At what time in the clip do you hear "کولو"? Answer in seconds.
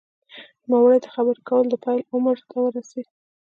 1.49-1.69